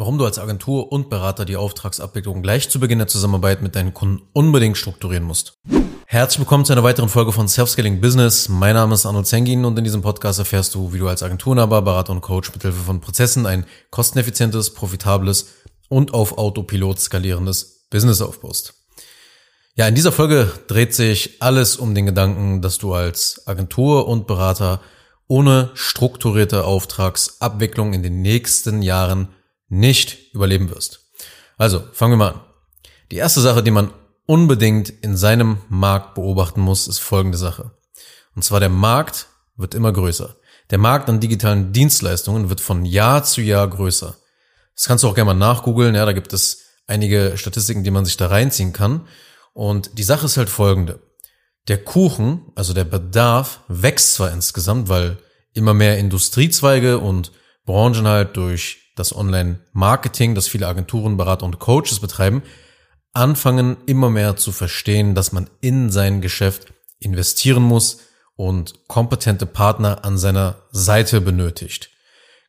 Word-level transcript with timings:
warum 0.00 0.16
du 0.16 0.24
als 0.24 0.38
Agentur 0.38 0.90
und 0.90 1.10
Berater 1.10 1.44
die 1.44 1.58
Auftragsabwicklung 1.58 2.42
gleich 2.42 2.70
zu 2.70 2.80
Beginn 2.80 3.00
der 3.00 3.06
Zusammenarbeit 3.06 3.60
mit 3.60 3.76
deinen 3.76 3.92
Kunden 3.92 4.22
unbedingt 4.32 4.78
strukturieren 4.78 5.24
musst. 5.24 5.58
Herzlich 6.06 6.40
willkommen 6.40 6.64
zu 6.64 6.72
einer 6.72 6.82
weiteren 6.82 7.10
Folge 7.10 7.32
von 7.32 7.48
Self-Scaling 7.48 8.00
Business. 8.00 8.48
Mein 8.48 8.76
Name 8.76 8.94
ist 8.94 9.04
Arnold 9.04 9.26
Zengin 9.26 9.66
und 9.66 9.76
in 9.76 9.84
diesem 9.84 10.00
Podcast 10.00 10.38
erfährst 10.38 10.74
du, 10.74 10.94
wie 10.94 10.98
du 10.98 11.06
als 11.06 11.22
Agenturnaber, 11.22 11.82
Berater 11.82 12.12
und 12.12 12.22
Coach 12.22 12.50
mithilfe 12.50 12.80
von 12.80 13.02
Prozessen 13.02 13.44
ein 13.44 13.66
kosteneffizientes, 13.90 14.72
profitables 14.72 15.48
und 15.90 16.14
auf 16.14 16.38
Autopilot 16.38 16.98
skalierendes 16.98 17.86
Business 17.90 18.22
aufbaust. 18.22 18.72
Ja, 19.74 19.86
in 19.86 19.94
dieser 19.94 20.12
Folge 20.12 20.50
dreht 20.66 20.94
sich 20.94 21.42
alles 21.42 21.76
um 21.76 21.94
den 21.94 22.06
Gedanken, 22.06 22.62
dass 22.62 22.78
du 22.78 22.94
als 22.94 23.42
Agentur 23.46 24.08
und 24.08 24.26
Berater 24.26 24.80
ohne 25.28 25.70
strukturierte 25.74 26.64
Auftragsabwicklung 26.64 27.92
in 27.92 28.02
den 28.02 28.22
nächsten 28.22 28.80
Jahren 28.80 29.28
nicht 29.70 30.34
überleben 30.34 30.68
wirst. 30.68 31.10
Also, 31.56 31.82
fangen 31.92 32.12
wir 32.12 32.16
mal 32.18 32.32
an. 32.32 32.40
Die 33.10 33.16
erste 33.16 33.40
Sache, 33.40 33.62
die 33.62 33.70
man 33.70 33.92
unbedingt 34.26 34.90
in 34.90 35.16
seinem 35.16 35.58
Markt 35.68 36.14
beobachten 36.14 36.60
muss, 36.60 36.86
ist 36.86 36.98
folgende 36.98 37.38
Sache. 37.38 37.72
Und 38.34 38.42
zwar 38.42 38.60
der 38.60 38.68
Markt 38.68 39.26
wird 39.56 39.74
immer 39.74 39.92
größer. 39.92 40.36
Der 40.70 40.78
Markt 40.78 41.08
an 41.08 41.18
digitalen 41.18 41.72
Dienstleistungen 41.72 42.48
wird 42.48 42.60
von 42.60 42.84
Jahr 42.84 43.24
zu 43.24 43.40
Jahr 43.40 43.68
größer. 43.68 44.16
Das 44.76 44.86
kannst 44.86 45.02
du 45.02 45.08
auch 45.08 45.14
gerne 45.14 45.34
mal 45.34 45.38
nachgoogeln, 45.38 45.94
ja, 45.94 46.06
da 46.06 46.12
gibt 46.12 46.32
es 46.32 46.62
einige 46.86 47.36
Statistiken, 47.36 47.84
die 47.84 47.90
man 47.90 48.04
sich 48.04 48.16
da 48.16 48.28
reinziehen 48.28 48.72
kann. 48.72 49.06
Und 49.52 49.98
die 49.98 50.04
Sache 50.04 50.26
ist 50.26 50.36
halt 50.36 50.48
folgende. 50.48 51.00
Der 51.68 51.82
Kuchen, 51.82 52.50
also 52.54 52.72
der 52.72 52.84
Bedarf, 52.84 53.60
wächst 53.68 54.14
zwar 54.14 54.32
insgesamt, 54.32 54.88
weil 54.88 55.18
immer 55.52 55.74
mehr 55.74 55.98
Industriezweige 55.98 56.98
und 56.98 57.32
Branchen 57.64 58.06
halt 58.06 58.36
durch 58.36 58.79
das 58.96 59.14
Online-Marketing, 59.14 60.34
das 60.34 60.48
viele 60.48 60.66
Agenturen, 60.66 61.16
Berater 61.16 61.46
und 61.46 61.58
Coaches 61.58 62.00
betreiben, 62.00 62.42
anfangen 63.12 63.76
immer 63.86 64.10
mehr 64.10 64.36
zu 64.36 64.52
verstehen, 64.52 65.14
dass 65.14 65.32
man 65.32 65.48
in 65.60 65.90
sein 65.90 66.20
Geschäft 66.20 66.72
investieren 66.98 67.62
muss 67.62 67.98
und 68.36 68.86
kompetente 68.88 69.46
Partner 69.46 70.04
an 70.04 70.18
seiner 70.18 70.62
Seite 70.70 71.20
benötigt. 71.20 71.90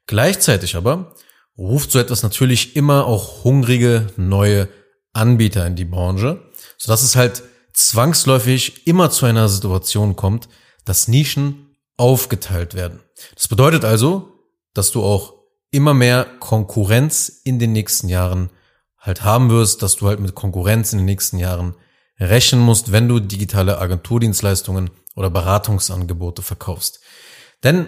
Gleichzeitig 0.08 0.75
aber 0.75 1.16
ruft 1.58 1.92
so 1.92 2.00
etwas 2.00 2.23
natürlich 2.23 2.75
immer 2.75 3.06
auch 3.06 3.44
hungrige 3.44 4.08
neue 4.17 4.67
Anbieter 5.14 5.66
in 5.66 5.75
die 5.75 5.86
Branche, 5.86 6.42
sodass 6.78 7.03
es 7.03 7.16
halt 7.16 7.44
zwangsläufig 7.73 8.88
immer 8.88 9.09
zu 9.09 9.25
einer 9.25 9.50
Situation 9.50 10.16
kommt, 10.16 10.47
dass 10.86 11.08
Nischen 11.08 11.75
aufgeteilt 11.97 12.73
werden. 12.73 13.02
Das 13.36 13.47
bedeutet 13.47 13.86
also, 13.86 14.39
dass 14.73 14.92
du 14.92 15.03
auch 15.03 15.41
immer 15.72 15.94
mehr 15.94 16.25
Konkurrenz 16.39 17.30
in 17.44 17.58
den 17.58 17.72
nächsten 17.72 18.09
Jahren 18.09 18.50
halt 18.97 19.23
haben 19.23 19.50
wirst, 19.50 19.81
dass 19.81 19.95
du 19.95 20.08
halt 20.08 20.19
mit 20.19 20.36
Konkurrenz 20.36 20.94
in 20.94 21.00
den 21.00 21.05
nächsten 21.05 21.38
Jahren 21.38 21.75
rechnen 22.19 22.61
musst, 22.61 22.91
wenn 22.91 23.08
du 23.08 23.19
digitale 23.19 23.80
Agenturdienstleistungen 23.80 24.91
oder 25.16 25.30
Beratungsangebote 25.30 26.44
verkaufst. 26.44 27.00
Denn 27.63 27.88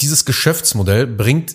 dieses 0.00 0.24
Geschäftsmodell 0.24 1.06
bringt 1.06 1.54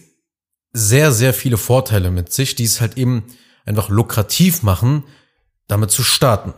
sehr, 0.74 1.12
sehr 1.12 1.34
viele 1.34 1.58
Vorteile 1.58 2.12
mit 2.12 2.32
sich, 2.32 2.56
die 2.56 2.64
es 2.64 2.80
halt 2.80 2.98
eben 2.98 3.26
einfach 3.66 3.90
lukrativ 3.90 4.64
machen, 4.64 5.04
damit 5.68 5.92
zu 5.92 6.04
starten. 6.04 6.54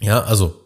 Ja, 0.00 0.22
also 0.22 0.64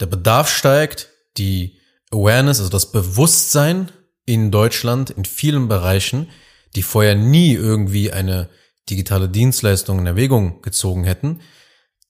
der 0.00 0.06
Bedarf 0.06 0.48
steigt, 0.48 1.10
die 1.36 1.78
Awareness, 2.10 2.60
also 2.60 2.70
das 2.70 2.92
Bewusstsein 2.92 3.90
in 4.24 4.50
Deutschland 4.50 5.10
in 5.10 5.24
vielen 5.24 5.68
Bereichen 5.68 6.28
die 6.76 6.82
vorher 6.82 7.14
nie 7.14 7.54
irgendwie 7.54 8.12
eine 8.12 8.48
digitale 8.88 9.28
Dienstleistung 9.28 9.98
in 9.98 10.06
Erwägung 10.06 10.62
gezogen 10.62 11.04
hätten. 11.04 11.40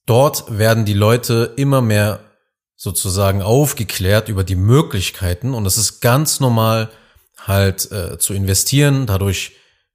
Dort 0.05 0.57
werden 0.57 0.85
die 0.85 0.93
Leute 0.93 1.53
immer 1.57 1.81
mehr 1.81 2.19
sozusagen 2.75 3.41
aufgeklärt 3.41 4.29
über 4.29 4.43
die 4.43 4.55
Möglichkeiten 4.55 5.53
und 5.53 5.65
es 5.65 5.77
ist 5.77 5.99
ganz 5.99 6.39
normal 6.39 6.91
halt 7.37 7.91
äh, 7.91 8.19
zu 8.19 8.33
investieren. 8.33 9.07
Dadurch 9.07 9.53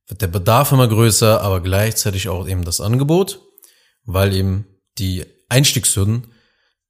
wird 0.08 0.20
der 0.20 0.26
Bedarf 0.26 0.72
immer 0.72 0.88
größer, 0.88 1.40
aber 1.40 1.60
gleichzeitig 1.60 2.28
auch 2.28 2.48
eben 2.48 2.64
das 2.64 2.80
Angebot, 2.80 3.40
weil 4.04 4.34
eben 4.34 4.66
die 4.98 5.24
Einstiegshürden 5.48 6.32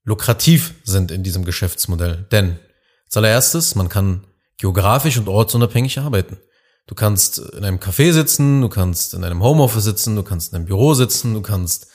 lukrativ 0.05 0.75
sind 0.85 1.11
in 1.11 1.23
diesem 1.23 1.45
Geschäftsmodell. 1.45 2.27
Denn 2.33 2.59
als 3.05 3.17
allererstes, 3.17 3.75
man 3.75 3.89
kann 3.89 4.27
geografisch 4.57 5.19
und 5.19 5.29
ortsunabhängig 5.29 5.99
arbeiten. 5.99 6.39
Du 6.87 6.95
kannst 6.95 7.39
in 7.39 7.65
einem 7.65 7.79
Café 7.79 8.13
sitzen, 8.13 8.61
du 8.61 8.69
kannst 8.69 9.15
in 9.15 9.25
einem 9.25 9.43
Homeoffice 9.43 9.85
sitzen, 9.85 10.17
du 10.17 10.23
kannst 10.23 10.53
in 10.53 10.57
einem 10.57 10.67
Büro 10.67 10.95
sitzen, 10.95 11.35
du 11.35 11.43
kannst 11.43 11.87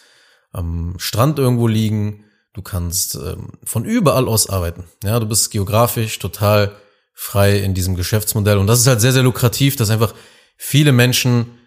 am 0.52 0.96
Strand 0.98 1.40
irgendwo 1.40 1.68
liegen, 1.68 2.25
du 2.53 2.62
kannst 2.62 3.16
ähm, 3.16 3.52
von 3.64 3.86
überall 3.86 4.28
aus 4.28 4.50
arbeiten. 4.50 4.86
Ja, 5.03 5.20
du 5.20 5.28
bist 5.28 5.52
geografisch 5.52 6.20
total 6.20 6.76
frei 7.14 7.58
in 7.59 7.74
diesem 7.74 7.96
Geschäftsmodell 7.96 8.58
und 8.58 8.68
das 8.68 8.80
ist 8.80 8.88
halt 8.88 9.02
sehr, 9.02 9.12
sehr 9.12 9.24
lukrativ, 9.24 9.76
dass 9.76 9.90
einfach 9.90 10.14
viele 10.56 10.92
Menschen 10.92 11.58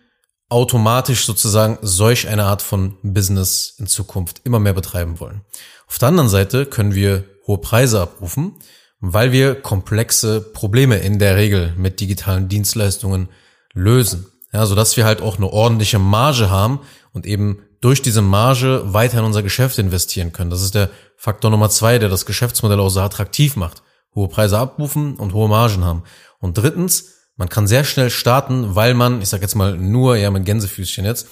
automatisch 0.48 1.26
sozusagen 1.26 1.78
solch 1.82 2.26
eine 2.26 2.44
Art 2.44 2.62
von 2.62 2.96
Business 3.02 3.74
in 3.78 3.86
Zukunft 3.86 4.40
immer 4.44 4.58
mehr 4.58 4.72
betreiben 4.72 5.20
wollen. 5.20 5.42
Auf 5.86 5.98
der 5.98 6.08
anderen 6.08 6.28
Seite 6.28 6.66
können 6.66 6.94
wir 6.94 7.24
hohe 7.46 7.58
Preise 7.58 8.00
abrufen 8.00 8.56
weil 9.00 9.32
wir 9.32 9.54
komplexe 9.54 10.40
Probleme 10.40 10.96
in 10.98 11.18
der 11.18 11.36
Regel 11.36 11.74
mit 11.76 12.00
digitalen 12.00 12.48
Dienstleistungen 12.48 13.28
lösen. 13.72 14.26
Ja, 14.52 14.66
so 14.66 14.74
dass 14.74 14.96
wir 14.96 15.04
halt 15.04 15.22
auch 15.22 15.36
eine 15.36 15.46
ordentliche 15.46 15.98
Marge 15.98 16.50
haben 16.50 16.80
und 17.12 17.24
eben 17.26 17.62
durch 17.80 18.02
diese 18.02 18.20
Marge 18.20 18.82
weiter 18.92 19.20
in 19.20 19.24
unser 19.24 19.42
Geschäft 19.42 19.78
investieren 19.78 20.32
können. 20.32 20.50
Das 20.50 20.62
ist 20.62 20.74
der 20.74 20.90
Faktor 21.16 21.50
Nummer 21.50 21.70
zwei, 21.70 21.98
der 21.98 22.08
das 22.08 22.26
Geschäftsmodell 22.26 22.80
auch 22.80 22.90
so 22.90 23.00
attraktiv 23.00 23.56
macht. 23.56 23.82
Hohe 24.14 24.28
Preise 24.28 24.58
abrufen 24.58 25.14
und 25.16 25.32
hohe 25.32 25.48
Margen 25.48 25.84
haben. 25.84 26.02
Und 26.40 26.58
drittens, 26.58 27.14
man 27.36 27.48
kann 27.48 27.66
sehr 27.66 27.84
schnell 27.84 28.10
starten, 28.10 28.74
weil 28.74 28.94
man, 28.94 29.22
ich 29.22 29.28
sag 29.28 29.40
jetzt 29.40 29.54
mal 29.54 29.78
nur, 29.78 30.16
ja 30.16 30.30
mit 30.30 30.44
Gänsefüßchen 30.44 31.04
jetzt, 31.04 31.28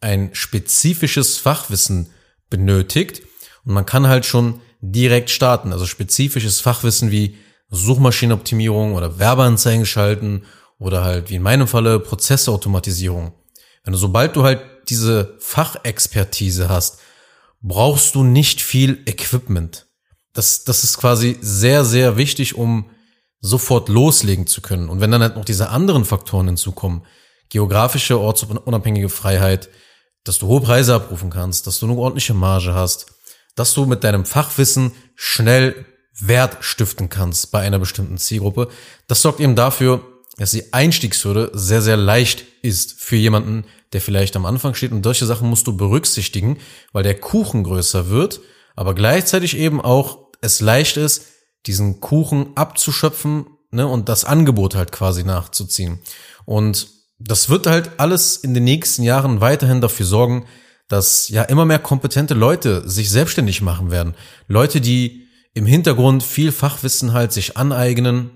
ein 0.00 0.30
spezifisches 0.32 1.38
Fachwissen 1.38 2.10
benötigt. 2.48 3.22
Und 3.64 3.74
man 3.74 3.84
kann 3.84 4.08
halt 4.08 4.24
schon 4.24 4.60
direkt 4.80 5.30
starten. 5.30 5.72
Also 5.72 5.86
spezifisches 5.86 6.60
Fachwissen 6.60 7.10
wie 7.10 7.36
Suchmaschinenoptimierung 7.70 8.94
oder 8.94 9.18
Werbeanzeigen 9.18 9.86
schalten 9.86 10.42
oder 10.78 11.04
halt 11.04 11.30
wie 11.30 11.36
in 11.36 11.42
meinem 11.42 11.68
Falle 11.68 12.00
Prozessautomatisierung. 12.00 13.32
Wenn 13.84 13.92
du, 13.92 13.98
sobald 13.98 14.36
du 14.36 14.42
halt 14.42 14.60
diese 14.88 15.36
Fachexpertise 15.38 16.68
hast, 16.68 16.98
brauchst 17.62 18.14
du 18.14 18.24
nicht 18.24 18.60
viel 18.60 19.02
Equipment. 19.06 19.86
Das, 20.32 20.64
das 20.64 20.84
ist 20.84 20.98
quasi 20.98 21.36
sehr, 21.40 21.84
sehr 21.84 22.16
wichtig, 22.16 22.56
um 22.56 22.90
sofort 23.40 23.88
loslegen 23.88 24.46
zu 24.46 24.60
können. 24.60 24.88
Und 24.88 25.00
wenn 25.00 25.10
dann 25.10 25.22
halt 25.22 25.36
noch 25.36 25.44
diese 25.44 25.70
anderen 25.70 26.04
Faktoren 26.04 26.46
hinzukommen, 26.46 27.02
geografische, 27.48 28.18
ortsunabhängige 28.18 29.08
Freiheit, 29.08 29.68
dass 30.24 30.38
du 30.38 30.46
hohe 30.46 30.60
Preise 30.60 30.94
abrufen 30.94 31.30
kannst, 31.30 31.66
dass 31.66 31.78
du 31.78 31.86
eine 31.86 31.96
ordentliche 31.96 32.34
Marge 32.34 32.74
hast, 32.74 33.12
dass 33.60 33.74
du 33.74 33.84
mit 33.84 34.04
deinem 34.04 34.24
Fachwissen 34.24 34.92
schnell 35.16 35.84
Wert 36.18 36.56
stiften 36.60 37.10
kannst 37.10 37.50
bei 37.50 37.60
einer 37.60 37.78
bestimmten 37.78 38.16
Zielgruppe. 38.16 38.70
Das 39.06 39.20
sorgt 39.20 39.38
eben 39.38 39.54
dafür, 39.54 40.02
dass 40.38 40.52
die 40.52 40.72
Einstiegshürde 40.72 41.50
sehr, 41.52 41.82
sehr 41.82 41.98
leicht 41.98 42.42
ist 42.62 42.98
für 42.98 43.16
jemanden, 43.16 43.66
der 43.92 44.00
vielleicht 44.00 44.34
am 44.34 44.46
Anfang 44.46 44.72
steht. 44.72 44.92
Und 44.92 45.04
solche 45.04 45.26
Sachen 45.26 45.50
musst 45.50 45.66
du 45.66 45.76
berücksichtigen, 45.76 46.56
weil 46.92 47.02
der 47.02 47.20
Kuchen 47.20 47.62
größer 47.62 48.08
wird, 48.08 48.40
aber 48.76 48.94
gleichzeitig 48.94 49.58
eben 49.58 49.82
auch 49.82 50.30
es 50.40 50.62
leicht 50.62 50.96
ist, 50.96 51.26
diesen 51.66 52.00
Kuchen 52.00 52.56
abzuschöpfen 52.56 53.44
ne, 53.72 53.86
und 53.86 54.08
das 54.08 54.24
Angebot 54.24 54.74
halt 54.74 54.90
quasi 54.90 55.22
nachzuziehen. 55.22 55.98
Und 56.46 56.88
das 57.18 57.50
wird 57.50 57.66
halt 57.66 58.00
alles 58.00 58.38
in 58.38 58.54
den 58.54 58.64
nächsten 58.64 59.02
Jahren 59.02 59.42
weiterhin 59.42 59.82
dafür 59.82 60.06
sorgen, 60.06 60.46
dass 60.90 61.28
ja 61.28 61.44
immer 61.44 61.64
mehr 61.64 61.78
kompetente 61.78 62.34
Leute 62.34 62.86
sich 62.88 63.10
selbstständig 63.10 63.62
machen 63.62 63.92
werden. 63.92 64.14
Leute, 64.48 64.80
die 64.80 65.28
im 65.54 65.64
Hintergrund 65.64 66.24
viel 66.24 66.50
Fachwissen 66.50 67.12
halt 67.12 67.32
sich 67.32 67.56
aneignen, 67.56 68.30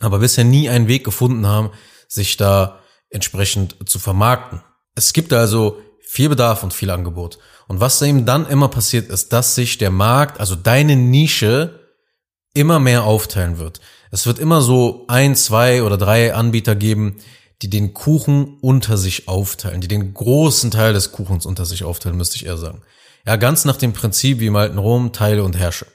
aber 0.00 0.18
bisher 0.18 0.42
nie 0.42 0.68
einen 0.68 0.88
Weg 0.88 1.04
gefunden 1.04 1.46
haben, 1.46 1.70
sich 2.08 2.36
da 2.36 2.80
entsprechend 3.10 3.76
zu 3.88 4.00
vermarkten. 4.00 4.60
Es 4.96 5.12
gibt 5.12 5.32
also 5.32 5.80
viel 6.00 6.28
Bedarf 6.28 6.64
und 6.64 6.74
viel 6.74 6.90
Angebot. 6.90 7.38
Und 7.68 7.78
was 7.78 8.02
eben 8.02 8.26
dann 8.26 8.48
immer 8.48 8.68
passiert 8.68 9.08
ist, 9.08 9.32
dass 9.32 9.54
sich 9.54 9.78
der 9.78 9.90
Markt, 9.92 10.40
also 10.40 10.56
deine 10.56 10.96
Nische, 10.96 11.78
immer 12.54 12.80
mehr 12.80 13.04
aufteilen 13.04 13.58
wird. 13.58 13.80
Es 14.10 14.26
wird 14.26 14.40
immer 14.40 14.62
so 14.62 15.04
ein, 15.06 15.36
zwei 15.36 15.84
oder 15.84 15.96
drei 15.96 16.34
Anbieter 16.34 16.74
geben, 16.74 17.18
die 17.62 17.70
den 17.70 17.94
Kuchen 17.94 18.58
unter 18.60 18.96
sich 18.96 19.28
aufteilen, 19.28 19.80
die 19.80 19.88
den 19.88 20.14
großen 20.14 20.70
Teil 20.70 20.92
des 20.92 21.12
Kuchens 21.12 21.46
unter 21.46 21.64
sich 21.64 21.84
aufteilen, 21.84 22.16
müsste 22.16 22.36
ich 22.36 22.46
eher 22.46 22.56
sagen. 22.56 22.82
Ja, 23.26 23.36
ganz 23.36 23.64
nach 23.64 23.76
dem 23.76 23.92
Prinzip 23.92 24.40
wie 24.40 24.46
im 24.46 24.56
alten 24.56 24.78
Rom, 24.78 25.12
teile 25.12 25.44
und 25.44 25.56
herrsche. 25.56 25.86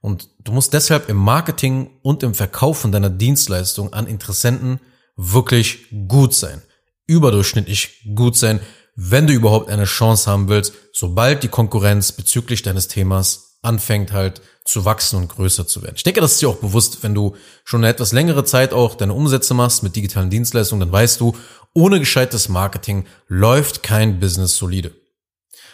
Und 0.00 0.28
du 0.40 0.52
musst 0.52 0.72
deshalb 0.72 1.08
im 1.08 1.16
Marketing 1.16 1.90
und 2.02 2.22
im 2.22 2.34
Verkaufen 2.34 2.92
deiner 2.92 3.10
Dienstleistung 3.10 3.92
an 3.92 4.06
Interessenten 4.06 4.80
wirklich 5.16 5.86
gut 6.08 6.34
sein. 6.34 6.62
Überdurchschnittlich 7.06 8.02
gut 8.14 8.36
sein 8.36 8.60
wenn 8.96 9.26
du 9.26 9.32
überhaupt 9.32 9.70
eine 9.70 9.84
Chance 9.84 10.30
haben 10.30 10.48
willst, 10.48 10.74
sobald 10.92 11.42
die 11.42 11.48
Konkurrenz 11.48 12.12
bezüglich 12.12 12.62
deines 12.62 12.88
Themas 12.88 13.58
anfängt 13.62 14.12
halt 14.12 14.40
zu 14.64 14.84
wachsen 14.84 15.16
und 15.18 15.28
größer 15.28 15.66
zu 15.66 15.82
werden. 15.82 15.96
Ich 15.96 16.02
denke, 16.02 16.20
das 16.20 16.32
ist 16.32 16.42
dir 16.42 16.48
auch 16.48 16.56
bewusst, 16.56 17.02
wenn 17.02 17.14
du 17.14 17.36
schon 17.64 17.80
eine 17.80 17.92
etwas 17.92 18.12
längere 18.12 18.44
Zeit 18.44 18.72
auch 18.72 18.94
deine 18.94 19.12
Umsätze 19.12 19.52
machst 19.52 19.82
mit 19.82 19.94
digitalen 19.94 20.30
Dienstleistungen, 20.30 20.80
dann 20.80 20.92
weißt 20.92 21.20
du, 21.20 21.36
ohne 21.74 21.98
gescheites 21.98 22.48
Marketing 22.48 23.06
läuft 23.28 23.82
kein 23.82 24.20
Business 24.20 24.56
solide. 24.56 24.94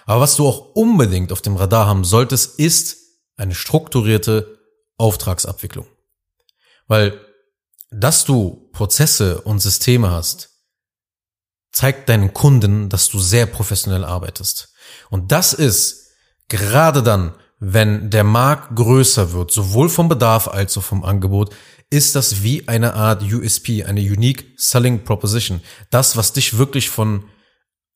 Aber 0.07 0.21
was 0.21 0.35
du 0.37 0.47
auch 0.49 0.75
unbedingt 0.75 1.31
auf 1.31 1.43
dem 1.43 1.57
Radar 1.57 1.87
haben 1.87 2.05
solltest, 2.05 2.59
ist 2.59 2.97
eine 3.37 3.55
strukturierte 3.55 4.59
Auftragsabwicklung. 4.97 5.87
Weil, 6.89 7.21
dass 7.91 8.25
du 8.25 8.69
Prozesse 8.73 9.41
und 9.43 9.61
Systeme 9.61 10.11
hast, 10.11 10.51
zeigt 11.71 12.09
deinen 12.09 12.35
Kunden, 12.35 12.89
dass 12.89 13.09
du 13.09 13.21
sehr 13.21 13.47
professionell 13.47 14.05
arbeitest. 14.05 14.73
Und 15.11 15.31
das 15.31 15.53
ist 15.53 16.09
gerade 16.49 17.03
dann, 17.03 17.35
wenn 17.61 18.09
der 18.09 18.25
Markt 18.25 18.75
größer 18.75 19.33
wird, 19.33 19.53
sowohl 19.53 19.91
vom 19.91 20.09
Bedarf 20.09 20.49
als 20.49 20.77
auch 20.79 20.83
vom 20.83 21.05
Angebot, 21.05 21.55
ist 21.91 22.17
das 22.17 22.43
wie 22.43 22.67
eine 22.69 22.95
Art 22.95 23.23
USP, 23.23 23.85
eine 23.85 24.01
Unique 24.01 24.55
Selling 24.57 25.05
Proposition. 25.05 25.61
Das, 25.91 26.17
was 26.17 26.33
dich 26.33 26.57
wirklich 26.57 26.89
von 26.89 27.25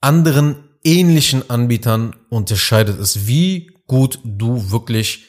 anderen 0.01 0.69
ähnlichen 0.85 1.49
Anbietern 1.49 2.15
unterscheidet, 2.29 3.01
ist, 3.01 3.27
wie 3.27 3.71
gut 3.87 4.19
du 4.23 4.71
wirklich 4.71 5.25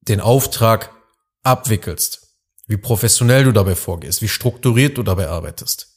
den 0.00 0.20
Auftrag 0.20 0.90
abwickelst, 1.44 2.26
wie 2.66 2.76
professionell 2.76 3.44
du 3.44 3.52
dabei 3.52 3.76
vorgehst, 3.76 4.22
wie 4.22 4.28
strukturiert 4.28 4.98
du 4.98 5.04
dabei 5.04 5.28
arbeitest. 5.28 5.88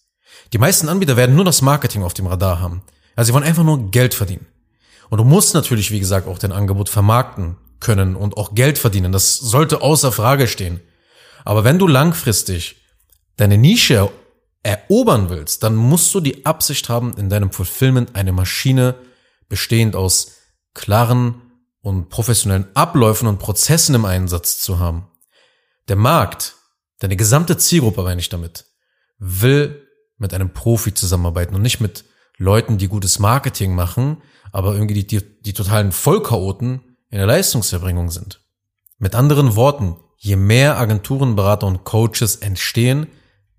Die 0.54 0.60
meisten 0.60 0.88
Anbieter 0.88 1.18
werden 1.18 1.36
nur 1.36 1.46
das 1.46 1.64
Marketing 1.64 2.04
auf 2.04 2.14
dem 2.14 2.28
Radar 2.28 2.60
haben. 2.60 2.84
Also 3.16 3.30
sie 3.30 3.34
wollen 3.34 3.44
einfach 3.44 3.64
nur 3.64 3.90
Geld 3.90 4.14
verdienen. 4.14 4.46
Und 5.10 5.18
du 5.18 5.24
musst 5.24 5.54
natürlich, 5.54 5.92
wie 5.92 6.00
gesagt, 6.00 6.28
auch 6.28 6.38
dein 6.38 6.52
Angebot 6.52 6.90
vermarkten 6.90 7.58
können 7.80 8.16
und 8.16 8.38
auch 8.38 8.54
Geld 8.54 8.78
verdienen. 8.78 9.12
Das 9.12 9.38
sollte 9.38 9.82
außer 9.82 10.12
Frage 10.12 10.48
stehen. 10.48 10.82
Aber 11.46 11.64
wenn 11.64 11.80
du 11.80 11.88
langfristig 11.88 12.78
deine 13.38 13.58
Nische 13.58 14.10
erobern 14.64 15.30
willst, 15.30 15.64
dann 15.64 15.76
musst 15.76 16.14
du 16.14 16.20
die 16.20 16.46
Absicht 16.46 16.90
haben, 16.90 17.14
in 17.18 17.30
deinem 17.30 17.52
Fulfillment 17.52 18.16
eine 18.16 18.34
Maschine 18.34 18.96
bestehend 19.48 19.96
aus 19.96 20.34
klaren 20.74 21.42
und 21.82 22.10
professionellen 22.10 22.68
Abläufen 22.76 23.28
und 23.28 23.40
Prozessen 23.40 23.96
im 23.96 24.06
Einsatz 24.06 24.60
zu 24.60 24.80
haben. 24.80 25.08
Der 25.88 25.96
Markt, 25.96 26.56
deine 27.00 27.16
gesamte 27.16 27.58
Zielgruppe 27.58 28.04
meine 28.04 28.20
ich 28.20 28.30
damit, 28.30 28.66
will 29.18 29.88
mit 30.18 30.34
einem 30.34 30.54
Profi 30.54 30.94
zusammenarbeiten 30.94 31.56
und 31.56 31.62
nicht 31.62 31.80
mit 31.80 32.04
Leuten, 32.38 32.78
die 32.78 32.88
gutes 32.88 33.20
Marketing 33.20 33.74
machen, 33.74 34.22
aber 34.52 34.74
irgendwie 34.74 35.04
die, 35.04 35.08
die, 35.08 35.42
die 35.42 35.54
totalen 35.54 35.92
Vollchaoten 35.92 36.82
in 37.10 37.18
der 37.18 37.28
Leistungserbringung 37.28 38.12
sind. 38.12 38.42
Mit 38.98 39.16
anderen 39.16 39.56
Worten, 39.56 39.98
je 40.18 40.36
mehr 40.36 40.78
Agenturen, 40.78 41.36
Berater 41.36 41.68
und 41.68 41.84
Coaches 41.84 42.38
entstehen, 42.38 43.08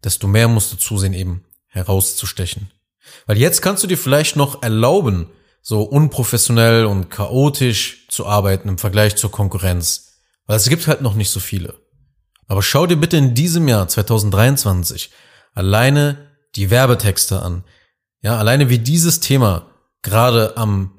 desto 0.04 0.28
mehr 0.28 0.48
musst 0.48 0.72
du 0.72 0.76
zusehen, 0.76 1.14
eben 1.14 1.44
herauszustechen. 1.66 2.70
Weil 3.26 3.38
jetzt 3.38 3.62
kannst 3.62 3.82
du 3.82 3.86
dir 3.86 3.98
vielleicht 3.98 4.36
noch 4.36 4.62
erlauben, 4.62 5.30
so 5.62 5.82
unprofessionell 5.82 6.84
und 6.84 7.10
chaotisch 7.10 8.06
zu 8.08 8.26
arbeiten 8.26 8.68
im 8.68 8.78
Vergleich 8.78 9.16
zur 9.16 9.30
Konkurrenz. 9.30 10.18
Weil 10.46 10.56
es 10.56 10.68
gibt 10.68 10.86
halt 10.86 11.02
noch 11.02 11.14
nicht 11.14 11.30
so 11.30 11.40
viele. 11.40 11.74
Aber 12.46 12.62
schau 12.62 12.86
dir 12.86 12.96
bitte 12.96 13.16
in 13.16 13.34
diesem 13.34 13.68
Jahr 13.68 13.86
2023 13.86 15.10
alleine 15.54 16.30
die 16.56 16.70
Werbetexte 16.70 17.42
an. 17.42 17.64
Ja, 18.22 18.38
alleine 18.38 18.68
wie 18.68 18.78
dieses 18.78 19.20
Thema 19.20 19.69
gerade 20.02 20.56
am 20.56 20.92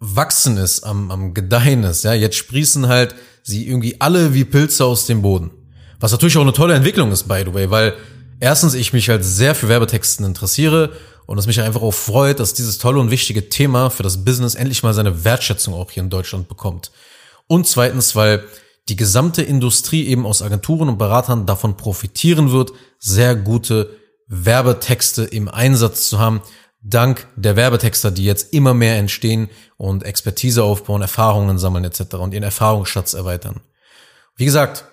wachsen 0.00 0.56
ist, 0.56 0.84
am, 0.84 1.10
am 1.10 1.34
gedeihen 1.34 1.84
ist. 1.84 2.04
Ja, 2.04 2.14
jetzt 2.14 2.36
sprießen 2.36 2.88
halt 2.88 3.14
sie 3.42 3.66
irgendwie 3.66 4.00
alle 4.00 4.34
wie 4.34 4.44
Pilze 4.44 4.84
aus 4.84 5.06
dem 5.06 5.22
Boden. 5.22 5.50
Was 6.00 6.12
natürlich 6.12 6.36
auch 6.36 6.42
eine 6.42 6.52
tolle 6.52 6.74
Entwicklung 6.74 7.10
ist, 7.10 7.26
by 7.26 7.42
the 7.44 7.52
way, 7.52 7.70
weil 7.70 7.94
erstens 8.38 8.74
ich 8.74 8.92
mich 8.92 9.08
halt 9.08 9.24
sehr 9.24 9.54
für 9.54 9.68
Werbetexten 9.68 10.24
interessiere 10.24 10.92
und 11.26 11.38
es 11.38 11.46
mich 11.46 11.60
einfach 11.60 11.82
auch 11.82 11.92
freut, 11.92 12.38
dass 12.38 12.54
dieses 12.54 12.78
tolle 12.78 13.00
und 13.00 13.10
wichtige 13.10 13.48
Thema 13.48 13.90
für 13.90 14.04
das 14.04 14.24
Business 14.24 14.54
endlich 14.54 14.82
mal 14.82 14.94
seine 14.94 15.24
Wertschätzung 15.24 15.74
auch 15.74 15.90
hier 15.90 16.02
in 16.02 16.10
Deutschland 16.10 16.48
bekommt. 16.48 16.92
Und 17.48 17.66
zweitens, 17.66 18.14
weil 18.14 18.44
die 18.88 18.96
gesamte 18.96 19.42
Industrie 19.42 20.06
eben 20.06 20.24
aus 20.24 20.40
Agenturen 20.40 20.88
und 20.88 20.98
Beratern 20.98 21.46
davon 21.46 21.76
profitieren 21.76 22.52
wird, 22.52 22.72
sehr 22.98 23.34
gute 23.34 23.90
Werbetexte 24.28 25.24
im 25.24 25.48
Einsatz 25.48 26.08
zu 26.08 26.18
haben, 26.18 26.40
dank 26.80 27.26
der 27.36 27.56
Werbetexter, 27.56 28.10
die 28.10 28.24
jetzt 28.24 28.52
immer 28.52 28.74
mehr 28.74 28.96
entstehen 28.96 29.48
und 29.76 30.04
Expertise 30.04 30.62
aufbauen, 30.62 31.02
Erfahrungen 31.02 31.58
sammeln 31.58 31.84
etc. 31.84 32.14
und 32.14 32.32
ihren 32.32 32.44
Erfahrungsschatz 32.44 33.14
erweitern. 33.14 33.60
Wie 34.36 34.44
gesagt, 34.44 34.84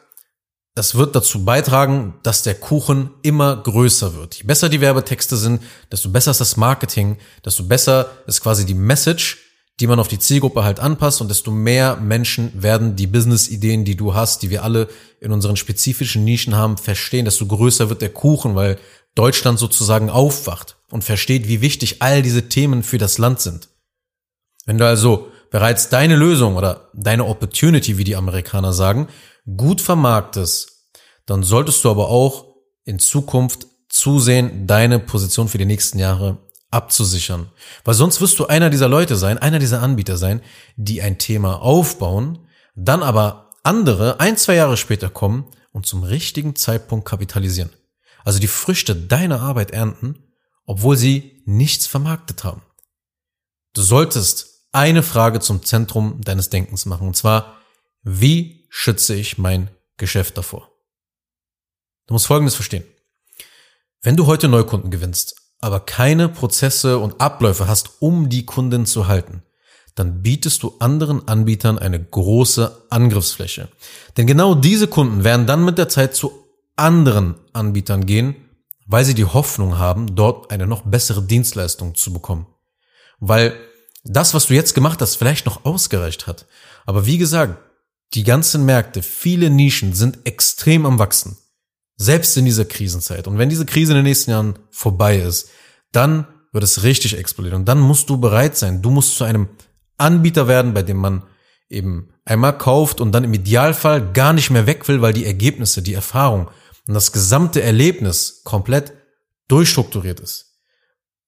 das 0.73 0.95
wird 0.95 1.15
dazu 1.15 1.45
beitragen, 1.45 2.15
dass 2.23 2.43
der 2.43 2.55
Kuchen 2.55 3.11
immer 3.21 3.55
größer 3.55 4.15
wird. 4.15 4.35
Je 4.35 4.43
besser 4.43 4.67
die 4.67 4.81
Werbetexte 4.81 5.37
sind, 5.37 5.61
desto 5.89 6.09
besser 6.09 6.31
ist 6.31 6.41
das 6.41 6.57
Marketing, 6.57 7.17
desto 7.45 7.63
besser 7.63 8.09
ist 8.27 8.41
quasi 8.41 8.65
die 8.65 8.73
Message, 8.73 9.37
die 9.79 9.87
man 9.87 9.99
auf 9.99 10.07
die 10.07 10.19
Zielgruppe 10.19 10.63
halt 10.63 10.79
anpasst 10.79 11.21
und 11.21 11.29
desto 11.29 11.51
mehr 11.51 11.97
Menschen 11.97 12.61
werden 12.61 12.95
die 12.95 13.07
Business-Ideen, 13.07 13.85
die 13.85 13.95
du 13.95 14.13
hast, 14.13 14.41
die 14.41 14.49
wir 14.49 14.63
alle 14.63 14.89
in 15.21 15.31
unseren 15.31 15.55
spezifischen 15.55 16.25
Nischen 16.25 16.55
haben, 16.55 16.77
verstehen, 16.77 17.25
desto 17.25 17.45
größer 17.45 17.89
wird 17.89 18.01
der 18.01 18.11
Kuchen, 18.11 18.55
weil 18.55 18.77
Deutschland 19.15 19.59
sozusagen 19.59 20.09
aufwacht 20.09 20.74
und 20.91 21.03
versteht, 21.03 21.47
wie 21.47 21.61
wichtig 21.61 22.01
all 22.01 22.21
diese 22.21 22.49
Themen 22.49 22.83
für 22.83 22.97
das 22.97 23.17
Land 23.17 23.39
sind. 23.39 23.69
Wenn 24.65 24.77
du 24.77 24.85
also 24.85 25.31
bereits 25.51 25.89
deine 25.89 26.15
Lösung 26.15 26.55
oder 26.55 26.89
deine 26.93 27.25
Opportunity, 27.25 27.97
wie 27.97 28.03
die 28.03 28.15
Amerikaner 28.15 28.73
sagen, 28.73 29.07
gut 29.57 29.81
vermarktest, 29.81 30.89
dann 31.25 31.43
solltest 31.43 31.83
du 31.83 31.91
aber 31.91 32.09
auch 32.09 32.55
in 32.83 32.99
Zukunft 32.99 33.67
zusehen, 33.89 34.67
deine 34.67 34.99
Position 34.99 35.47
für 35.47 35.57
die 35.57 35.65
nächsten 35.65 35.99
Jahre 35.99 36.37
abzusichern. 36.71 37.49
Weil 37.83 37.93
sonst 37.93 38.21
wirst 38.21 38.37
du 38.39 38.47
einer 38.47 38.69
dieser 38.69 38.89
Leute 38.89 39.15
sein, 39.15 39.37
einer 39.37 39.59
dieser 39.59 39.81
Anbieter 39.81 40.17
sein, 40.17 40.41
die 40.75 41.01
ein 41.01 41.17
Thema 41.17 41.61
aufbauen, 41.61 42.39
dann 42.75 43.01
aber 43.01 43.51
andere 43.63 44.19
ein, 44.19 44.37
zwei 44.37 44.55
Jahre 44.55 44.77
später 44.77 45.09
kommen 45.09 45.45
und 45.71 45.85
zum 45.85 46.03
richtigen 46.03 46.55
Zeitpunkt 46.55 47.07
kapitalisieren 47.07 47.69
also 48.25 48.39
die 48.39 48.47
Früchte 48.47 48.95
deiner 48.95 49.39
Arbeit 49.39 49.71
ernten, 49.71 50.15
obwohl 50.65 50.97
sie 50.97 51.41
nichts 51.45 51.87
vermarktet 51.87 52.43
haben. 52.43 52.61
Du 53.73 53.81
solltest 53.81 54.67
eine 54.71 55.03
Frage 55.03 55.39
zum 55.39 55.63
Zentrum 55.63 56.21
deines 56.21 56.49
Denkens 56.49 56.85
machen, 56.85 57.07
und 57.07 57.15
zwar, 57.15 57.57
wie 58.03 58.67
schütze 58.69 59.15
ich 59.15 59.37
mein 59.37 59.69
Geschäft 59.97 60.37
davor? 60.37 60.69
Du 62.07 62.13
musst 62.13 62.27
Folgendes 62.27 62.55
verstehen. 62.55 62.83
Wenn 64.01 64.15
du 64.15 64.27
heute 64.27 64.47
Neukunden 64.47 64.91
gewinnst, 64.91 65.35
aber 65.59 65.79
keine 65.79 66.29
Prozesse 66.29 66.99
und 66.99 67.19
Abläufe 67.19 67.67
hast, 67.67 68.01
um 68.01 68.29
die 68.29 68.45
Kunden 68.45 68.85
zu 68.85 69.07
halten, 69.07 69.43
dann 69.95 70.21
bietest 70.21 70.61
du 70.61 70.75
anderen 70.79 71.27
Anbietern 71.27 71.79
eine 71.79 72.03
große 72.03 72.85
Angriffsfläche. 72.89 73.69
Denn 74.17 74.27
genau 74.27 74.53
diese 74.53 74.87
Kunden 74.87 75.23
werden 75.23 75.47
dann 75.47 75.63
mit 75.63 75.77
der 75.77 75.89
Zeit 75.89 76.15
zu 76.15 76.45
anderen 76.75 77.35
Anbietern 77.53 78.05
gehen, 78.05 78.35
weil 78.85 79.03
sie 79.03 79.15
die 79.15 79.25
Hoffnung 79.25 79.77
haben, 79.77 80.15
dort 80.15 80.51
eine 80.51 80.67
noch 80.67 80.83
bessere 80.83 81.23
Dienstleistung 81.23 81.95
zu 81.95 82.13
bekommen. 82.13 82.47
Weil 83.19 83.55
das, 84.03 84.33
was 84.33 84.47
du 84.47 84.53
jetzt 84.53 84.75
gemacht 84.75 85.01
hast, 85.01 85.15
vielleicht 85.15 85.45
noch 85.45 85.65
ausgereicht 85.65 86.27
hat. 86.27 86.45
Aber 86.85 87.05
wie 87.05 87.17
gesagt, 87.17 87.57
die 88.13 88.23
ganzen 88.23 88.65
Märkte, 88.65 89.01
viele 89.01 89.49
Nischen 89.49 89.93
sind 89.93 90.19
extrem 90.25 90.85
am 90.85 90.99
Wachsen. 90.99 91.37
Selbst 91.97 92.37
in 92.37 92.45
dieser 92.45 92.65
Krisenzeit. 92.65 93.27
Und 93.27 93.37
wenn 93.37 93.49
diese 93.49 93.65
Krise 93.65 93.93
in 93.93 93.97
den 93.97 94.05
nächsten 94.05 94.31
Jahren 94.31 94.59
vorbei 94.69 95.17
ist, 95.17 95.49
dann 95.91 96.27
wird 96.51 96.63
es 96.63 96.83
richtig 96.83 97.17
explodieren. 97.17 97.61
Und 97.61 97.65
dann 97.65 97.79
musst 97.79 98.09
du 98.09 98.17
bereit 98.17 98.57
sein. 98.57 98.81
Du 98.81 98.91
musst 98.91 99.15
zu 99.15 99.23
einem 99.23 99.49
Anbieter 99.97 100.47
werden, 100.47 100.73
bei 100.73 100.83
dem 100.83 100.97
man 100.97 101.23
eben 101.69 102.09
einmal 102.25 102.57
kauft 102.57 103.01
und 103.01 103.11
dann 103.11 103.23
im 103.23 103.33
Idealfall 103.33 104.11
gar 104.11 104.33
nicht 104.33 104.49
mehr 104.49 104.67
weg 104.67 104.87
will, 104.87 105.01
weil 105.01 105.13
die 105.13 105.25
Ergebnisse, 105.25 105.81
die 105.81 105.93
Erfahrung 105.93 106.49
und 106.87 106.93
das 106.93 107.11
gesamte 107.11 107.61
Erlebnis 107.61 108.41
komplett 108.43 108.93
durchstrukturiert 109.47 110.19
ist. 110.19 110.53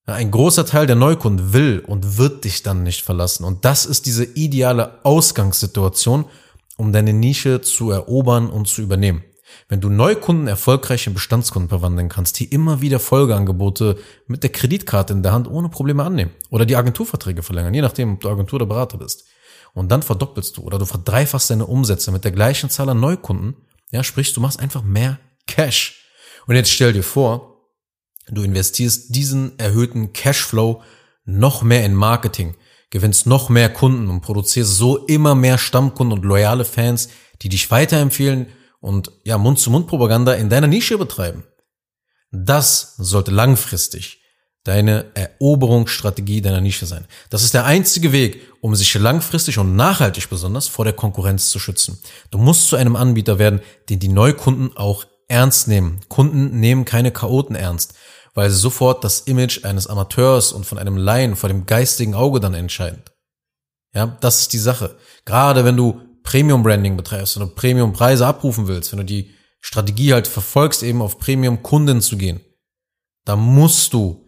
Ein 0.05 0.31
großer 0.31 0.65
Teil 0.65 0.87
der 0.87 0.95
Neukunden 0.95 1.51
will 1.51 1.83
und 1.85 2.17
wird 2.17 2.45
dich 2.45 2.63
dann 2.63 2.83
nicht 2.83 3.03
verlassen. 3.03 3.43
Und 3.43 3.65
das 3.65 3.85
ist 3.85 4.05
diese 4.05 4.23
ideale 4.23 5.03
Ausgangssituation, 5.03 6.25
um 6.77 6.93
deine 6.93 7.11
Nische 7.11 7.59
zu 7.59 7.91
erobern 7.91 8.49
und 8.49 8.69
zu 8.69 8.81
übernehmen. 8.81 9.23
Wenn 9.67 9.81
du 9.81 9.89
Neukunden 9.89 10.47
erfolgreich 10.47 11.07
in 11.07 11.13
Bestandskunden 11.13 11.69
verwandeln 11.69 12.09
kannst, 12.09 12.39
die 12.39 12.45
immer 12.45 12.81
wieder 12.81 12.99
Folgeangebote 12.99 13.97
mit 14.27 14.43
der 14.43 14.51
Kreditkarte 14.51 15.13
in 15.13 15.23
der 15.23 15.33
Hand 15.33 15.49
ohne 15.49 15.69
Probleme 15.69 16.03
annehmen 16.03 16.31
oder 16.49 16.65
die 16.65 16.75
Agenturverträge 16.75 17.43
verlängern, 17.43 17.73
je 17.73 17.81
nachdem, 17.81 18.13
ob 18.13 18.21
du 18.21 18.29
Agentur 18.29 18.57
oder 18.57 18.65
Berater 18.65 18.97
bist. 18.97 19.25
Und 19.73 19.91
dann 19.91 20.03
verdoppelst 20.03 20.57
du 20.57 20.61
oder 20.61 20.79
du 20.79 20.85
verdreifachst 20.85 21.49
deine 21.49 21.65
Umsätze 21.65 22.11
mit 22.11 22.23
der 22.23 22.31
gleichen 22.31 22.69
Zahl 22.69 22.89
an 22.89 22.99
Neukunden, 22.99 23.55
ja, 23.91 24.03
sprich, 24.03 24.33
du 24.33 24.41
machst 24.41 24.59
einfach 24.59 24.83
mehr 24.83 25.19
Cash. 25.47 26.03
Und 26.45 26.55
jetzt 26.55 26.71
stell 26.71 26.93
dir 26.93 27.03
vor, 27.03 27.71
du 28.29 28.43
investierst 28.43 29.15
diesen 29.15 29.57
erhöhten 29.59 30.13
Cashflow 30.13 30.81
noch 31.25 31.61
mehr 31.61 31.85
in 31.85 31.93
Marketing, 31.93 32.55
gewinnst 32.89 33.25
noch 33.25 33.49
mehr 33.49 33.69
Kunden 33.69 34.09
und 34.09 34.21
produzierst 34.21 34.75
so 34.75 34.97
immer 35.05 35.35
mehr 35.35 35.57
Stammkunden 35.57 36.17
und 36.17 36.25
loyale 36.25 36.65
Fans, 36.65 37.09
die 37.41 37.49
dich 37.49 37.69
weiterempfehlen 37.69 38.47
und 38.79 39.11
ja, 39.23 39.37
Mund-zu-Mund-Propaganda 39.37 40.33
in 40.33 40.49
deiner 40.49 40.67
Nische 40.67 40.97
betreiben. 40.97 41.43
Das 42.31 42.95
sollte 42.97 43.31
langfristig 43.31 44.21
deine 44.63 45.05
Eroberungsstrategie 45.13 46.41
deiner 46.41 46.59
Nische 46.59 46.85
sein. 46.85 47.05
Das 47.29 47.43
ist 47.43 47.53
der 47.53 47.65
einzige 47.65 48.11
Weg, 48.11 48.41
um 48.59 48.75
sich 48.75 48.93
langfristig 48.95 49.59
und 49.59 49.77
nachhaltig 49.77 50.29
besonders 50.29 50.67
vor 50.67 50.83
der 50.83 50.93
Konkurrenz 50.93 51.51
zu 51.51 51.59
schützen. 51.59 51.99
Du 52.31 52.37
musst 52.37 52.67
zu 52.67 52.75
einem 52.75 52.97
Anbieter 52.97 53.39
werden, 53.39 53.61
den 53.89 53.99
die 53.99 54.09
Neukunden 54.09 54.75
auch 54.75 55.05
ernst 55.27 55.67
nehmen. 55.67 55.99
Kunden 56.07 56.59
nehmen 56.59 56.85
keine 56.85 57.11
Chaoten 57.11 57.55
ernst, 57.55 57.95
weil 58.33 58.49
sie 58.49 58.57
sofort 58.57 59.03
das 59.03 59.21
Image 59.21 59.65
eines 59.65 59.87
Amateurs 59.87 60.51
und 60.51 60.65
von 60.65 60.77
einem 60.77 60.97
Laien 60.97 61.35
vor 61.35 61.49
dem 61.49 61.65
geistigen 61.65 62.15
Auge 62.15 62.39
dann 62.39 62.53
entscheiden. 62.53 63.03
Ja, 63.93 64.17
das 64.21 64.41
ist 64.41 64.53
die 64.53 64.59
Sache. 64.59 64.95
Gerade 65.25 65.65
wenn 65.65 65.77
du 65.77 66.01
Premium 66.23 66.61
Branding 66.61 66.97
betreibst, 66.97 67.35
wenn 67.35 67.47
du 67.47 67.55
Premium 67.55 67.93
Preise 67.93 68.27
abrufen 68.27 68.67
willst, 68.67 68.91
wenn 68.91 68.99
du 68.99 69.05
die 69.05 69.33
Strategie 69.59 70.13
halt 70.13 70.27
verfolgst, 70.27 70.83
eben 70.83 71.01
auf 71.01 71.19
Premium 71.19 71.63
Kunden 71.63 72.01
zu 72.01 72.17
gehen, 72.17 72.41
da 73.25 73.35
musst 73.35 73.93
du 73.93 74.27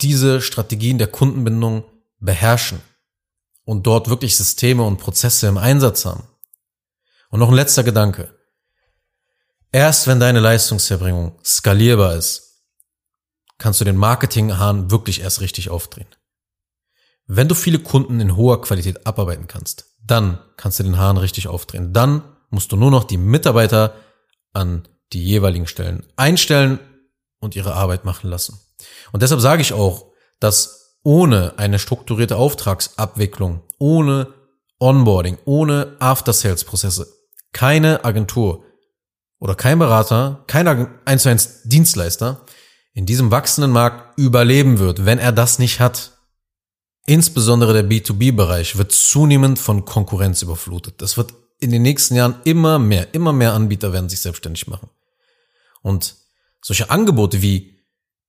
diese 0.00 0.40
Strategien 0.40 0.98
der 0.98 1.06
Kundenbindung 1.06 1.84
beherrschen 2.18 2.80
und 3.64 3.86
dort 3.86 4.08
wirklich 4.08 4.36
Systeme 4.36 4.82
und 4.82 4.98
Prozesse 4.98 5.46
im 5.46 5.58
Einsatz 5.58 6.04
haben. 6.04 6.24
Und 7.30 7.40
noch 7.40 7.48
ein 7.48 7.54
letzter 7.54 7.84
Gedanke. 7.84 8.33
Erst 9.74 10.06
wenn 10.06 10.20
deine 10.20 10.38
Leistungserbringung 10.38 11.36
skalierbar 11.44 12.14
ist, 12.14 12.62
kannst 13.58 13.80
du 13.80 13.84
den 13.84 13.96
Marketinghahn 13.96 14.92
wirklich 14.92 15.20
erst 15.20 15.40
richtig 15.40 15.68
aufdrehen. 15.68 16.06
Wenn 17.26 17.48
du 17.48 17.56
viele 17.56 17.80
Kunden 17.80 18.20
in 18.20 18.36
hoher 18.36 18.62
Qualität 18.62 19.04
abarbeiten 19.04 19.48
kannst, 19.48 19.96
dann 20.00 20.38
kannst 20.56 20.78
du 20.78 20.84
den 20.84 20.98
Hahn 20.98 21.16
richtig 21.16 21.48
aufdrehen. 21.48 21.92
Dann 21.92 22.22
musst 22.50 22.70
du 22.70 22.76
nur 22.76 22.92
noch 22.92 23.02
die 23.02 23.16
Mitarbeiter 23.16 23.96
an 24.52 24.86
die 25.12 25.24
jeweiligen 25.24 25.66
Stellen 25.66 26.06
einstellen 26.14 26.78
und 27.40 27.56
ihre 27.56 27.74
Arbeit 27.74 28.04
machen 28.04 28.30
lassen. 28.30 28.60
Und 29.10 29.24
deshalb 29.24 29.40
sage 29.40 29.62
ich 29.62 29.72
auch, 29.72 30.12
dass 30.38 31.00
ohne 31.02 31.54
eine 31.56 31.80
strukturierte 31.80 32.36
Auftragsabwicklung, 32.36 33.60
ohne 33.80 34.34
Onboarding, 34.78 35.36
ohne 35.46 35.96
After-Sales-Prozesse 35.98 37.12
keine 37.50 38.04
Agentur 38.04 38.63
oder 39.44 39.54
kein 39.54 39.78
Berater, 39.78 40.42
kein 40.46 40.66
1 41.04 41.22
zu 41.22 41.28
1 41.28 41.62
Dienstleister 41.64 42.46
in 42.94 43.04
diesem 43.04 43.30
wachsenden 43.30 43.72
Markt 43.72 44.18
überleben 44.18 44.78
wird, 44.78 45.04
wenn 45.04 45.18
er 45.18 45.32
das 45.32 45.58
nicht 45.58 45.80
hat. 45.80 46.12
Insbesondere 47.04 47.74
der 47.74 47.84
B2B-Bereich 47.84 48.78
wird 48.78 48.92
zunehmend 48.92 49.58
von 49.58 49.84
Konkurrenz 49.84 50.40
überflutet. 50.40 51.02
Das 51.02 51.18
wird 51.18 51.34
in 51.60 51.70
den 51.70 51.82
nächsten 51.82 52.14
Jahren 52.14 52.36
immer 52.44 52.78
mehr, 52.78 53.12
immer 53.12 53.34
mehr 53.34 53.52
Anbieter 53.52 53.92
werden 53.92 54.08
sich 54.08 54.20
selbstständig 54.20 54.66
machen. 54.66 54.88
Und 55.82 56.14
solche 56.62 56.88
Angebote 56.88 57.42
wie 57.42 57.82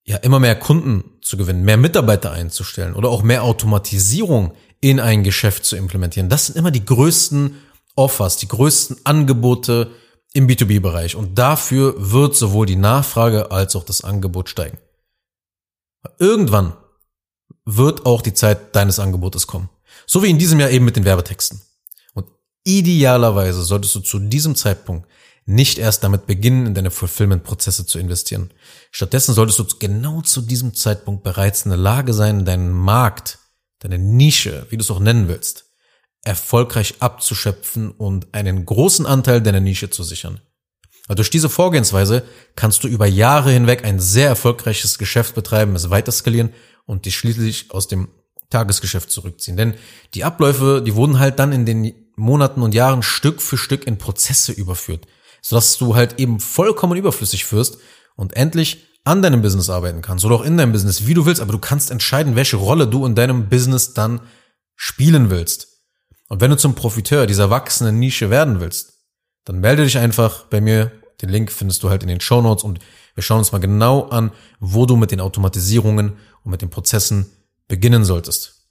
ja 0.03 0.17
immer 0.17 0.41
mehr 0.41 0.59
Kunden 0.59 1.05
zu 1.21 1.37
gewinnen, 1.37 1.63
mehr 1.63 1.77
Mitarbeiter 1.77 2.33
einzustellen 2.33 2.93
oder 2.93 3.07
auch 3.07 3.23
mehr 3.23 3.43
Automatisierung 3.43 4.53
in 4.81 4.99
ein 4.99 5.23
Geschäft 5.23 5.63
zu 5.63 5.77
implementieren, 5.77 6.27
das 6.27 6.47
sind 6.47 6.57
immer 6.57 6.71
die 6.71 6.83
größten 6.83 7.55
Offers, 7.95 8.35
die 8.35 8.49
größten 8.49 8.97
Angebote 9.05 9.91
im 10.35 10.47
B2B-Bereich. 10.47 11.15
Und 11.15 11.39
dafür 11.39 11.95
wird 11.97 12.35
sowohl 12.35 12.65
die 12.65 12.75
Nachfrage 12.75 13.51
als 13.51 13.75
auch 13.75 13.85
das 13.85 14.03
Angebot 14.03 14.49
steigen. 14.49 14.77
Irgendwann 16.19 16.73
wird 17.63 18.05
auch 18.05 18.21
die 18.21 18.33
Zeit 18.33 18.75
deines 18.75 18.99
Angebotes 18.99 19.47
kommen. 19.47 19.69
So 20.05 20.21
wie 20.21 20.29
in 20.29 20.37
diesem 20.37 20.59
Jahr 20.59 20.69
eben 20.69 20.85
mit 20.85 20.97
den 20.97 21.05
Werbetexten. 21.05 21.61
Und 22.13 22.27
idealerweise 22.63 23.63
solltest 23.63 23.95
du 23.95 24.01
zu 24.01 24.19
diesem 24.19 24.55
Zeitpunkt 24.55 25.07
nicht 25.45 25.77
erst 25.77 26.03
damit 26.03 26.25
beginnen, 26.25 26.65
in 26.65 26.73
deine 26.73 26.91
Fulfillment-Prozesse 26.91 27.85
zu 27.85 27.97
investieren. 27.97 28.51
Stattdessen 28.91 29.33
solltest 29.33 29.59
du 29.59 29.65
genau 29.79 30.21
zu 30.21 30.41
diesem 30.41 30.73
Zeitpunkt 30.73 31.23
bereits 31.23 31.63
in 31.63 31.69
der 31.69 31.77
Lage 31.77 32.13
sein, 32.13 32.45
deinen 32.45 32.71
Markt, 32.71 33.39
deine 33.79 33.99
Nische, 33.99 34.67
wie 34.69 34.77
du 34.77 34.83
es 34.83 34.91
auch 34.91 34.99
nennen 34.99 35.27
willst, 35.27 35.64
erfolgreich 36.25 36.95
abzuschöpfen 36.99 37.91
und 37.91 38.33
einen 38.33 38.65
großen 38.65 39.05
Anteil 39.05 39.41
deiner 39.41 39.61
Nische 39.61 39.89
zu 39.89 40.03
sichern. 40.03 40.41
Weil 41.07 41.15
durch 41.15 41.29
diese 41.29 41.49
Vorgehensweise 41.49 42.23
kannst 42.55 42.83
du 42.83 42.87
über 42.87 43.05
Jahre 43.05 43.51
hinweg 43.51 43.85
ein 43.85 43.99
sehr 43.99 44.27
erfolgreiches 44.27 44.97
Geschäft 44.97 45.35
betreiben, 45.35 45.75
es 45.75 45.89
weiter 45.91 46.11
skalieren 46.11 46.49
und 46.85 47.05
dich 47.05 47.15
schließlich 47.15 47.71
aus 47.71 47.87
dem 47.87 48.09
Tagesgeschäft 48.49 49.11
zurückziehen. 49.11 49.55
Denn 49.55 49.75
die 50.13 50.23
Abläufe, 50.23 50.81
die 50.85 50.95
wurden 50.95 51.19
halt 51.19 51.39
dann 51.39 51.51
in 51.51 51.65
den 51.65 51.93
Monaten 52.15 52.61
und 52.61 52.73
Jahren 52.73 53.03
Stück 53.03 53.41
für 53.41 53.57
Stück 53.57 53.85
in 53.85 53.97
Prozesse 53.97 54.51
überführt, 54.51 55.07
sodass 55.41 55.77
du 55.77 55.95
halt 55.95 56.19
eben 56.19 56.39
vollkommen 56.39 56.97
überflüssig 56.97 57.51
wirst 57.51 57.77
und 58.15 58.35
endlich 58.35 58.87
an 59.03 59.21
deinem 59.21 59.43
Business 59.43 59.69
arbeiten 59.69 60.01
kannst 60.01 60.25
oder 60.25 60.35
auch 60.35 60.43
in 60.43 60.57
deinem 60.57 60.71
Business, 60.71 61.05
wie 61.05 61.13
du 61.13 61.27
willst, 61.27 61.41
aber 61.41 61.51
du 61.51 61.59
kannst 61.59 61.91
entscheiden, 61.91 62.35
welche 62.35 62.57
Rolle 62.57 62.87
du 62.87 63.05
in 63.05 63.13
deinem 63.13 63.49
Business 63.49 63.93
dann 63.93 64.21
spielen 64.75 65.29
willst. 65.29 65.74
Und 66.29 66.41
wenn 66.41 66.49
du 66.49 66.57
zum 66.57 66.75
Profiteur 66.75 67.27
dieser 67.27 67.49
wachsenden 67.49 67.99
Nische 67.99 68.29
werden 68.29 68.59
willst, 68.59 68.93
dann 69.45 69.59
melde 69.59 69.83
dich 69.83 69.97
einfach 69.97 70.45
bei 70.45 70.59
mir. 70.59 70.91
Den 71.21 71.29
Link 71.29 71.51
findest 71.51 71.83
du 71.83 71.89
halt 71.89 72.01
in 72.01 72.09
den 72.09 72.19
Show 72.19 72.41
Notes 72.41 72.63
und 72.63 72.79
wir 73.13 73.23
schauen 73.23 73.39
uns 73.39 73.51
mal 73.51 73.59
genau 73.59 74.09
an, 74.09 74.31
wo 74.59 74.85
du 74.85 74.95
mit 74.97 75.11
den 75.11 75.21
Automatisierungen 75.21 76.13
und 76.43 76.51
mit 76.51 76.61
den 76.61 76.69
Prozessen 76.69 77.27
beginnen 77.67 78.03
solltest. 78.03 78.65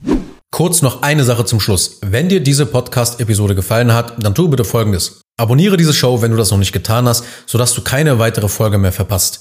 Kurz 0.50 0.82
noch 0.82 1.02
eine 1.02 1.24
Sache 1.24 1.44
zum 1.44 1.58
Schluss. 1.58 1.98
Wenn 2.02 2.28
dir 2.28 2.40
diese 2.40 2.66
Podcast-Episode 2.66 3.54
gefallen 3.54 3.92
hat, 3.92 4.22
dann 4.22 4.34
tu 4.34 4.48
bitte 4.48 4.64
Folgendes. 4.64 5.22
Abonniere 5.36 5.76
diese 5.76 5.94
Show, 5.94 6.22
wenn 6.22 6.30
du 6.30 6.36
das 6.36 6.50
noch 6.50 6.58
nicht 6.58 6.72
getan 6.72 7.08
hast, 7.08 7.24
sodass 7.46 7.74
du 7.74 7.82
keine 7.82 8.18
weitere 8.18 8.48
Folge 8.48 8.78
mehr 8.78 8.92
verpasst. 8.92 9.40